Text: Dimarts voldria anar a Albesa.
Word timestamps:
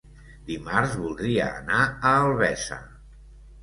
Dimarts 0.47 0.95
voldria 1.03 1.53
anar 1.61 1.85
a 1.91 2.17
Albesa. 2.25 2.85